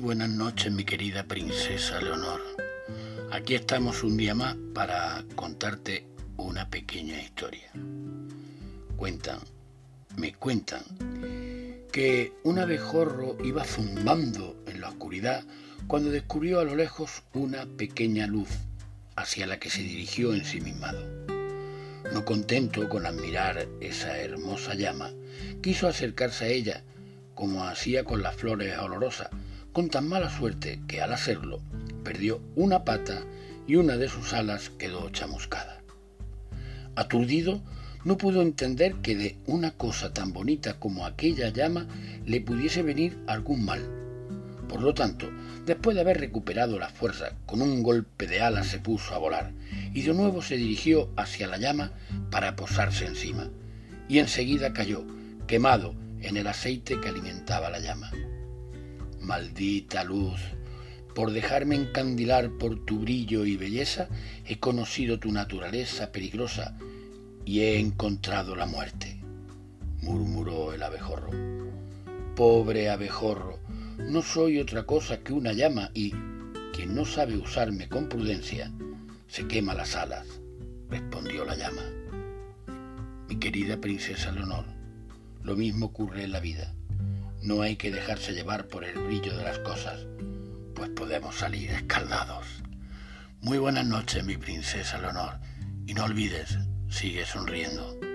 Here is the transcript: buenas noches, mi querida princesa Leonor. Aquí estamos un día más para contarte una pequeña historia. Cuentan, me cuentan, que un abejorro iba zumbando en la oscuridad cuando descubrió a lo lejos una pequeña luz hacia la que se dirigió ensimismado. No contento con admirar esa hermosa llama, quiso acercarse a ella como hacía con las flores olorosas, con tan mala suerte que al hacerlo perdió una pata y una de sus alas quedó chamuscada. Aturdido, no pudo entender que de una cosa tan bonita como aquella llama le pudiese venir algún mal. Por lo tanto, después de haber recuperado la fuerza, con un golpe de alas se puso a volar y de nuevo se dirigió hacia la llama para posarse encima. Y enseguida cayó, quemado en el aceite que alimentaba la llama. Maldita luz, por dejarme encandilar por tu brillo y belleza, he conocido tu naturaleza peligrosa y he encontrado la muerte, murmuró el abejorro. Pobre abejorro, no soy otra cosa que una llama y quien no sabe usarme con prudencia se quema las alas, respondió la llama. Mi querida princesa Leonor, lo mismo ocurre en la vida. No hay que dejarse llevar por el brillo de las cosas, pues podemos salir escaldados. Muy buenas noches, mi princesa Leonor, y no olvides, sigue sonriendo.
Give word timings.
buenas 0.00 0.28
noches, 0.28 0.72
mi 0.72 0.84
querida 0.84 1.22
princesa 1.24 2.00
Leonor. 2.00 2.40
Aquí 3.30 3.54
estamos 3.54 4.02
un 4.02 4.16
día 4.16 4.34
más 4.34 4.56
para 4.74 5.24
contarte 5.36 6.06
una 6.36 6.68
pequeña 6.68 7.20
historia. 7.20 7.70
Cuentan, 8.96 9.38
me 10.16 10.34
cuentan, 10.34 10.82
que 11.92 12.32
un 12.42 12.58
abejorro 12.58 13.36
iba 13.44 13.64
zumbando 13.64 14.56
en 14.66 14.80
la 14.80 14.88
oscuridad 14.88 15.44
cuando 15.86 16.10
descubrió 16.10 16.60
a 16.60 16.64
lo 16.64 16.74
lejos 16.74 17.22
una 17.32 17.66
pequeña 17.66 18.26
luz 18.26 18.48
hacia 19.16 19.46
la 19.46 19.58
que 19.58 19.70
se 19.70 19.82
dirigió 19.82 20.34
ensimismado. 20.34 21.06
No 22.12 22.24
contento 22.24 22.88
con 22.88 23.06
admirar 23.06 23.68
esa 23.80 24.18
hermosa 24.18 24.74
llama, 24.74 25.10
quiso 25.62 25.86
acercarse 25.86 26.44
a 26.44 26.48
ella 26.48 26.82
como 27.34 27.64
hacía 27.64 28.04
con 28.04 28.22
las 28.22 28.34
flores 28.34 28.76
olorosas, 28.78 29.30
con 29.72 29.88
tan 29.88 30.08
mala 30.08 30.30
suerte 30.30 30.80
que 30.88 31.00
al 31.00 31.12
hacerlo 31.12 31.60
perdió 32.02 32.40
una 32.56 32.84
pata 32.84 33.22
y 33.66 33.76
una 33.76 33.96
de 33.96 34.08
sus 34.08 34.32
alas 34.32 34.70
quedó 34.70 35.10
chamuscada. 35.10 35.82
Aturdido, 36.96 37.62
no 38.04 38.16
pudo 38.16 38.42
entender 38.42 38.94
que 38.96 39.14
de 39.14 39.36
una 39.46 39.72
cosa 39.72 40.12
tan 40.12 40.32
bonita 40.32 40.78
como 40.78 41.06
aquella 41.06 41.50
llama 41.50 41.86
le 42.24 42.40
pudiese 42.40 42.82
venir 42.82 43.18
algún 43.26 43.64
mal. 43.64 43.88
Por 44.68 44.82
lo 44.82 44.94
tanto, 44.94 45.30
después 45.66 45.94
de 45.94 46.00
haber 46.00 46.18
recuperado 46.18 46.78
la 46.78 46.88
fuerza, 46.88 47.36
con 47.46 47.60
un 47.60 47.82
golpe 47.82 48.26
de 48.26 48.40
alas 48.40 48.68
se 48.68 48.78
puso 48.78 49.14
a 49.14 49.18
volar 49.18 49.52
y 49.92 50.02
de 50.02 50.14
nuevo 50.14 50.42
se 50.42 50.56
dirigió 50.56 51.10
hacia 51.16 51.46
la 51.46 51.58
llama 51.58 51.92
para 52.30 52.56
posarse 52.56 53.06
encima. 53.06 53.50
Y 54.08 54.18
enseguida 54.18 54.72
cayó, 54.72 55.04
quemado 55.46 55.94
en 56.22 56.36
el 56.36 56.46
aceite 56.46 57.00
que 57.00 57.08
alimentaba 57.08 57.70
la 57.70 57.80
llama. 57.80 58.10
Maldita 59.20 60.04
luz, 60.04 60.40
por 61.14 61.32
dejarme 61.32 61.76
encandilar 61.76 62.50
por 62.58 62.84
tu 62.84 63.00
brillo 63.00 63.44
y 63.44 63.56
belleza, 63.56 64.08
he 64.46 64.58
conocido 64.58 65.18
tu 65.18 65.30
naturaleza 65.30 66.12
peligrosa 66.12 66.76
y 67.44 67.60
he 67.60 67.78
encontrado 67.78 68.56
la 68.56 68.66
muerte, 68.66 69.20
murmuró 70.02 70.72
el 70.72 70.82
abejorro. 70.82 71.30
Pobre 72.34 72.90
abejorro, 72.90 73.58
no 73.98 74.22
soy 74.22 74.58
otra 74.58 74.84
cosa 74.84 75.20
que 75.20 75.32
una 75.32 75.52
llama 75.52 75.90
y 75.94 76.12
quien 76.72 76.94
no 76.94 77.04
sabe 77.04 77.36
usarme 77.36 77.88
con 77.88 78.08
prudencia 78.08 78.72
se 79.26 79.46
quema 79.46 79.74
las 79.74 79.96
alas, 79.96 80.26
respondió 80.88 81.44
la 81.44 81.56
llama. 81.56 81.82
Mi 83.28 83.36
querida 83.36 83.80
princesa 83.80 84.32
Leonor, 84.32 84.64
lo 85.42 85.56
mismo 85.56 85.86
ocurre 85.86 86.24
en 86.24 86.32
la 86.32 86.40
vida. 86.40 86.74
No 87.42 87.62
hay 87.62 87.76
que 87.76 87.90
dejarse 87.90 88.32
llevar 88.32 88.68
por 88.68 88.84
el 88.84 88.98
brillo 88.98 89.34
de 89.34 89.44
las 89.44 89.58
cosas, 89.60 90.06
pues 90.74 90.90
podemos 90.90 91.36
salir 91.36 91.70
escaldados. 91.70 92.46
Muy 93.40 93.56
buenas 93.56 93.86
noches, 93.86 94.24
mi 94.24 94.36
princesa 94.36 95.00
Leonor, 95.00 95.38
y 95.86 95.94
no 95.94 96.04
olvides, 96.04 96.58
sigue 96.90 97.24
sonriendo. 97.24 98.09